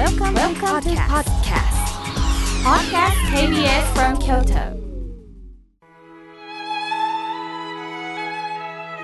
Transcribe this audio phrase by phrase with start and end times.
[0.00, 1.76] Welcome, Welcome to podcast.
[2.64, 4.80] Podcast KBS from Kyoto.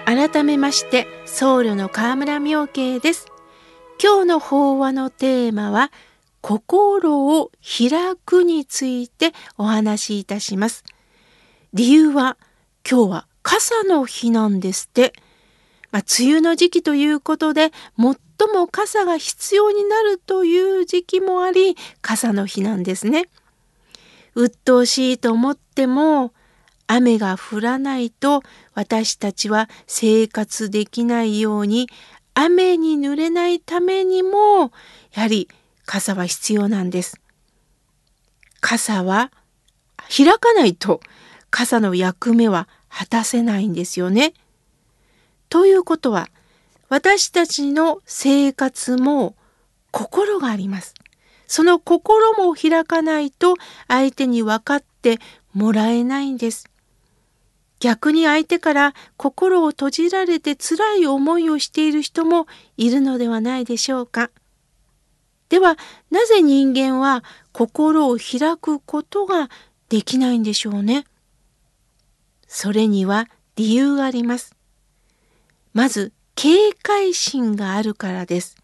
[0.07, 3.27] 改めまして僧侶の河村明慶です
[4.03, 5.93] 今日の法話のテーマは
[6.41, 10.83] 心を開くについてお話しいたします
[11.75, 12.39] 理由は
[12.91, 15.13] 今日は傘の日なんですって
[15.93, 23.29] まあ、梅雨の時期ということで最も傘が必要になるという時期もあり傘の日なんですね。
[24.35, 26.33] 鬱陶しいと思っても
[26.87, 28.43] 雨が降らないと
[28.75, 31.89] 私たちは生活できないように
[32.35, 34.71] 雨に濡れないためにも
[35.15, 35.49] やはり
[35.87, 37.21] 傘は必要なんです。
[38.61, 39.33] 傘は
[40.15, 41.01] 開かないと
[41.51, 44.35] 傘の役目は果たせないんですよね。
[45.49, 46.29] ということは
[46.89, 49.35] 私たちの生活も
[49.91, 50.95] 心があります。
[51.47, 53.55] その心も開かないと
[53.89, 55.19] 相手に分かって
[55.55, 56.69] もらえないんです。
[57.79, 64.31] 逆に相手から心を閉じられて辛い思いをしている人もいるのではないでしょうか。
[65.49, 65.77] では
[66.11, 69.49] なぜ人間は心を開くことが
[69.89, 71.05] できないんでしょうね。
[72.49, 74.57] それには理由があります。
[75.73, 78.57] まず警戒心があるからです。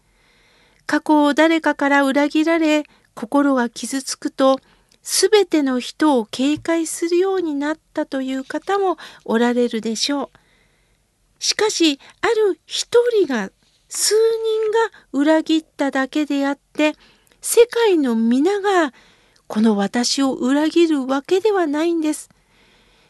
[0.85, 2.83] 過去を誰かから裏切られ
[3.15, 4.59] 心が傷つくと
[5.01, 10.29] すべての人を警戒するようになったという方もおられるでしょう。
[11.39, 13.51] しかしある一人が
[13.89, 14.79] 数人が
[15.11, 16.93] 裏切っただけであって
[17.41, 18.93] 世界の皆が
[19.47, 22.29] この私を裏切るわけではないんです。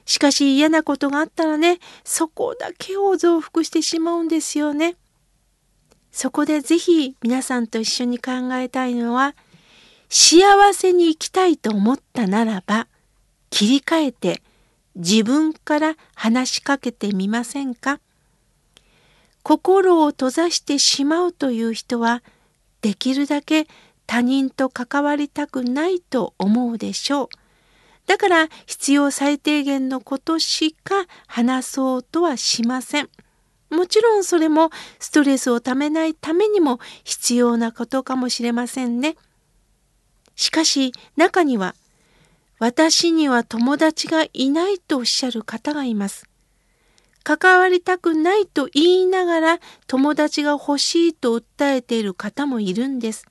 [0.05, 4.95] しかし嫌なことがあったらね、そこだけを増幅してしまうんですよね。
[6.11, 9.35] そこでぜひ皆さんと一緒に考えたいのは、
[10.09, 10.43] 幸
[10.73, 12.87] せに生きたいと思ったならば、
[13.49, 14.43] 切り替えて
[14.95, 17.99] 自分から話しかけてみませんか？
[19.42, 22.23] 心を閉ざしてしまうという人は、
[22.81, 23.67] できるだけ
[24.05, 27.27] 他人と関わりたくないと思うでしょう。
[28.08, 33.09] だから必要最低限のことしか話そうとはしません。
[33.69, 34.69] もちろんそれも
[34.99, 39.15] ストレスをためないためにも必要なことかもしれませんね。
[40.36, 41.75] しかし中には
[42.59, 46.30] 私には友達がいないとおっしゃる方がいます。
[47.23, 53.25] 関わりたくないと言いながら友達が欲しいと訴えている方もいるんです。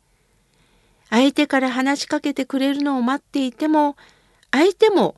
[1.11, 3.97] 相手から話しかけてくれるのを待っていても
[4.53, 5.17] 相手も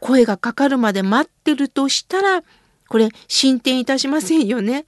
[0.00, 2.42] 声がかかるまで待ってるとしたら
[2.88, 4.86] これ進展いたしませんよね。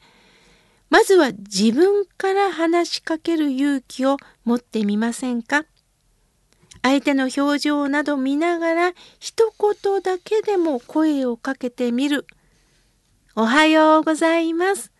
[0.91, 5.65] まずは自分から話しかける勇気を持ってみませんか？
[6.83, 12.27] 相手の表情など見ながら一言だけでも声をかけてみる。
[13.35, 14.93] おはようございます。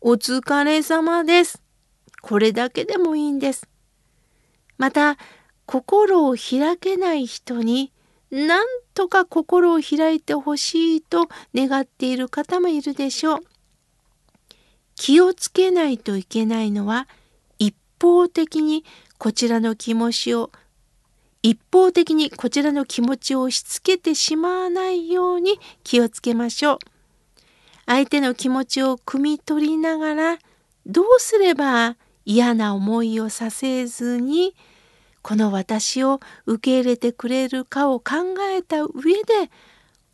[0.00, 1.62] お疲れ様です。
[2.20, 3.68] これだけでもいいんです。
[4.76, 5.16] また
[5.66, 7.92] 心を開けない人に
[8.30, 13.40] なんとか心を開いてほしいと願っている方もいるでしょう。
[14.94, 17.08] 気をつけないといけないのは
[17.58, 18.84] 一方的に
[19.18, 20.50] こちらの気持ちを
[21.42, 26.78] 一方的にこちらの気持ちを押し付けてしまわないように気をつけましょう。
[27.84, 30.38] 相手の気持ちを汲み取りながら
[30.86, 34.54] どうすれば嫌な思いをさせずに
[35.22, 39.50] この私を受け入れてくれるかを考えた上で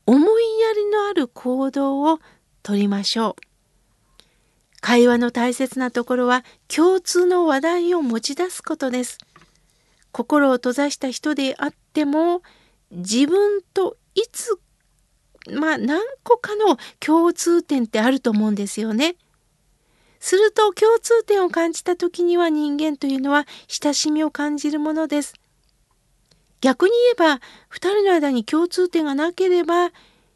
[0.06, 2.20] 思いやりのある行動を
[2.62, 3.48] とりましょう。
[4.80, 9.18] 会話の大切なところは共通の話題を持ち出すことです。
[10.12, 12.42] 心を閉ざした人であっても
[12.90, 14.58] 自分といつ
[15.50, 19.16] まあ何個かの共通点ってあると思うんですよね。
[20.20, 25.34] すると共通点を感じた時には人間というのは親しみを感じるものです。
[26.60, 29.90] 逆に言えば2人の間に共通点がなければ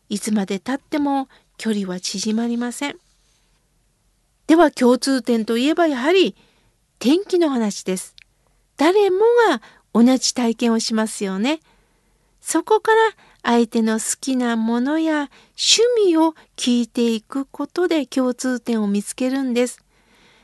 [0.08, 2.96] いつまでたっても距離は縮まりません。
[4.46, 6.36] では共通点といえばやはり
[6.98, 8.14] 天気の話です。
[8.76, 9.18] 誰も
[9.48, 9.62] が
[9.92, 11.60] 同じ体験をしますよね。
[12.40, 12.98] そこから
[13.42, 19.84] 相手の好きなものや趣味を聞いていくことで共通点を見つけるんです。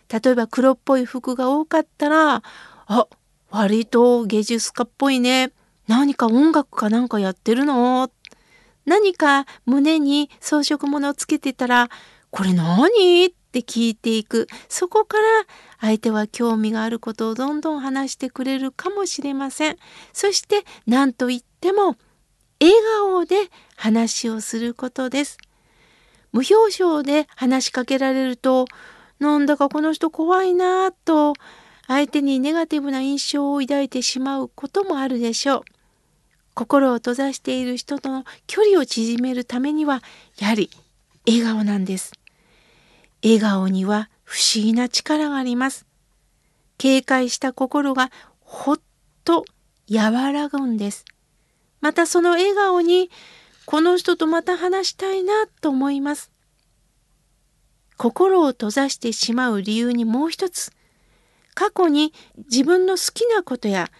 [0.08, 2.42] 例えば黒っぽい服が多かったら、
[2.86, 3.06] あ、
[3.50, 5.52] 割と芸術家っぽいね。
[5.86, 8.10] 何か音楽かなんかやってるの？
[8.84, 11.88] 何か胸に装飾物をつけてたら、
[12.30, 13.26] これ何？
[13.48, 15.22] って聞いていくそこから
[15.80, 19.78] 相手は興味があることをどんどん話してくれるかもしれません
[20.12, 21.96] そして何と言っても
[22.60, 25.38] 笑顔で話をすることです
[26.32, 28.66] 無表情で話しかけられると
[29.18, 31.34] なんだかこの人怖いなぁと
[31.86, 35.62] 相手にネガティブな印象を抱いてしまうこともあるでしょう。
[36.54, 40.02] 心を閉ざしている人との距離を縮めるためには
[40.38, 40.70] やはり
[41.26, 42.12] 笑顔なんです。
[43.24, 45.86] 笑顔には不思議な力があります。
[46.76, 48.80] 警戒した心がほっ
[49.24, 49.46] と
[49.90, 51.06] 和らぐんです。
[51.80, 53.10] またその笑顔に
[53.66, 56.32] この人とまた話したいなと思います。
[57.96, 60.72] 心を閉ざしてしまう理由にもう一つ
[61.54, 62.14] 過去に
[62.50, 63.90] 自分の好きなことや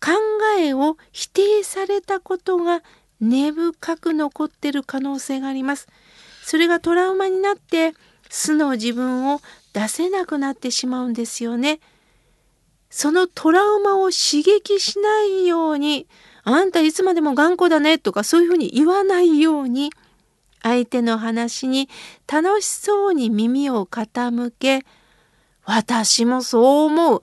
[0.00, 0.12] 考
[0.58, 2.82] えを否定されたことが
[3.20, 5.86] 根深く残ってる可能性があります。
[6.42, 7.94] それがトラウマになって
[8.28, 9.40] 素の自分を
[9.72, 11.80] 出せなくなってしまうんですよね。
[12.90, 16.08] そのトラウマを刺激しないように
[16.44, 19.90] あんたいつまでも頑固だねとかそういうふうに言わないように
[20.62, 21.88] 相手の話に
[22.30, 24.84] 楽しそうに耳を傾け
[25.64, 27.22] 私もそう思う。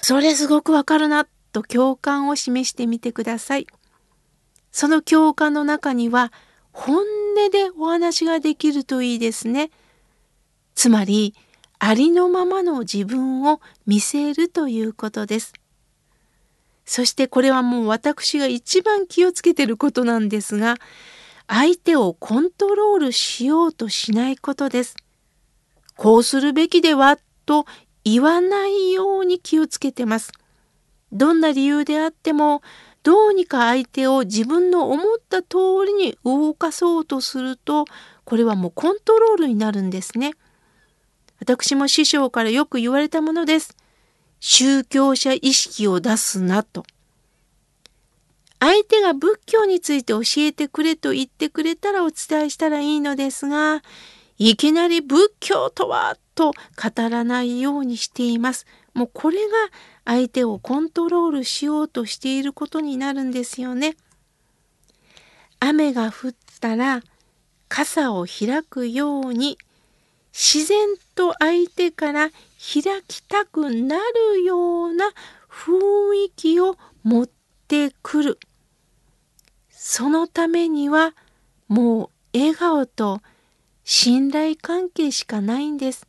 [0.00, 3.66] それすごくわかるな、と共感を示してみてください。
[4.72, 6.32] その共感の中には、
[6.72, 7.04] 本音
[7.50, 9.70] でお話ができるといいですね。
[10.74, 11.34] つまり、
[11.78, 15.54] ありのままの自分を見せるということです。
[16.84, 20.76] そしてこれはもう私が一番気をつけてることなんですが、
[21.46, 24.96] 相手をコントロールしようとしないことです。
[25.96, 27.66] こうするべきではと
[28.04, 30.32] 言わないように気をつけてます。
[31.12, 32.62] どんな理由であっても
[33.02, 37.84] どうにか相手を自分の思った通りに動かそうとすると
[38.24, 40.32] これはもうコントロールになるんですね。
[41.38, 43.76] 私も師匠からよく言われたものです。
[44.46, 46.84] 宗教者意識を出すなと。
[48.60, 53.82] 相手が仏教について教えてくれと言ってくれたらお伝えしたらいいのですが、
[54.36, 58.66] いきなり仏教とはと語らないようにしています。
[58.92, 59.52] もうこれが
[60.04, 63.96] 相手をコントロールしようとしていることになるんですよね。
[65.58, 67.02] 雨が降ったら
[67.70, 69.56] 傘を開くように
[70.36, 73.96] 自然と相手から開きたくな
[74.34, 75.06] るような
[75.48, 75.70] 雰
[76.26, 77.28] 囲気を持っ
[77.68, 78.38] てくる。
[79.70, 81.14] そのためには
[81.68, 83.20] もう笑顔と
[83.84, 86.08] 信頼関係しかないんです。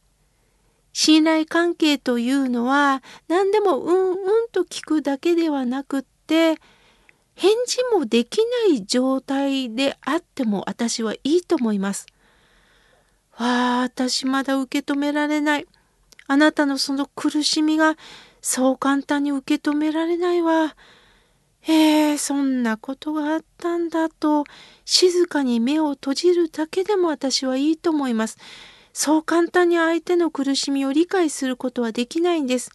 [0.91, 6.55] 信頼関係というのは何でもうんうんと聞くだけではなくって
[7.35, 8.39] 返事もでき
[8.69, 12.07] ない状態であっても私はいいと思います。
[13.85, 15.67] 私まだ受け止められない。
[16.27, 17.97] あなたのその苦しみが
[18.41, 20.75] そう簡単に受け止められないわ。
[21.67, 24.43] えー、そんなことがあったんだと
[24.85, 28.37] 静かに目を閉じるだけでも私はいいと思います。
[28.91, 32.71] そう簡単に相手の苦しみを理解することはできないんです。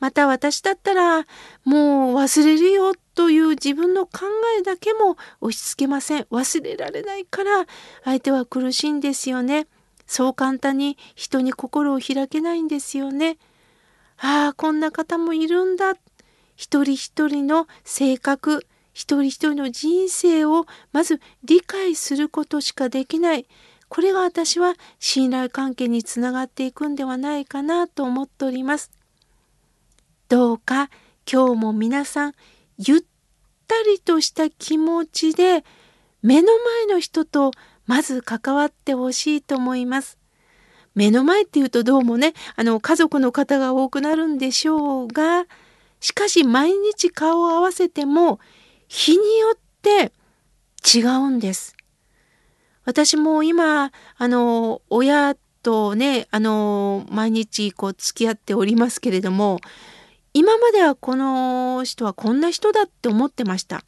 [0.00, 1.20] また私だったら
[1.64, 4.22] もう忘れるよという自分の考
[4.58, 6.22] えだけも押し付けません。
[6.32, 7.66] 忘れられないから
[8.04, 9.68] 相手は苦しいんですよね。
[10.06, 13.38] そう簡単に人に心を開けないんですよね。
[14.18, 15.94] ああ、こんな方もいるんだ。
[16.56, 23.46] 一人一人の性格一人一人の人生をまず理解することしかできない
[23.88, 28.90] これが私は信頼関係につながっていくんではないかなと思っております。
[30.28, 30.90] どうか
[31.30, 32.32] 今日も皆さん
[32.78, 33.00] ゆっ
[33.68, 35.64] たりとした気持ちで
[36.22, 37.52] 目の前の人と
[37.86, 40.18] まず関わってほしいと思います。
[40.94, 45.44] 目の前っていうとどうもねあの家族の方が多くなるんでしょうが
[46.00, 48.40] しかし毎日顔を合わせても
[48.88, 50.12] 日によって
[50.84, 51.76] 違うんです。
[52.84, 59.58] 私も今あの親とねあの毎日こう付き合っておりますけれども
[60.32, 63.84] 今まではこの人はこんな人だって思ってました。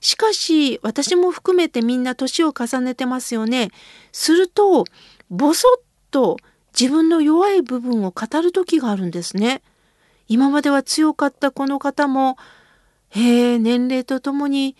[0.00, 3.70] しかし私も含めてみんな年を重ねてますよね。
[4.12, 4.84] すると
[5.30, 6.36] ぼそっと
[6.78, 9.62] 自分の弱い部分を語る時があるんですね。
[10.28, 12.36] 今までは強かったこの方も、
[13.10, 14.76] へえ、年齢とともに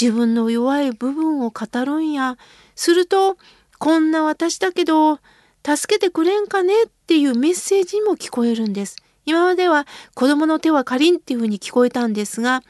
[0.00, 2.38] 自分の弱い部分を語るんや。
[2.76, 3.36] すると、
[3.78, 5.18] こんな私だけど、
[5.66, 8.96] 助けてくれんかねっていうメッセージも聞こえるんです。
[9.26, 12.62] 今までは子供の手は借りんっていうふうに聞こえたんですが、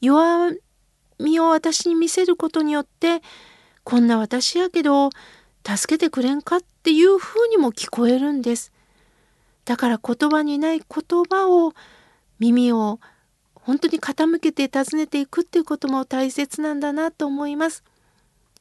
[0.00, 0.52] 弱
[1.18, 3.22] みを私に見せることによって、
[3.84, 5.10] こんな私やけど、
[5.66, 8.72] 助けてくれんかってっていうふうにも聞こえるんです。
[9.66, 11.74] だから言葉にない言葉を
[12.38, 12.98] 耳を
[13.52, 17.84] 本当に傾けて尋ねていくっていうことも大切なんだなと思います。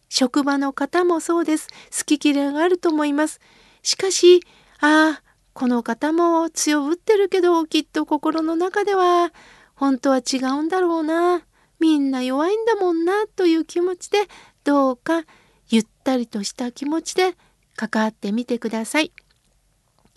[0.10, 1.70] 職場の方もそうです。
[1.98, 3.40] 好き嫌いがあると思います。
[3.82, 4.42] しかし、
[4.82, 5.24] ああ、
[5.54, 9.32] この方も強ぶってるけど、きっと心の中では、
[9.74, 11.44] 本当は違うんだろうな。
[11.80, 14.28] みんな弱いんだもんな、という気持ちで、
[14.64, 15.24] どうか
[15.70, 17.36] ゆったりとした気持ちで
[17.76, 19.12] 関わってみてください。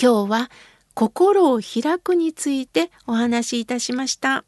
[0.01, 0.51] 今日は
[0.95, 4.45] 心を開くについてお話しいたしました。